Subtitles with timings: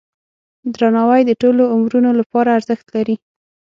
[0.75, 3.15] درناوی د ټولو عمرونو لپاره ارزښت لري.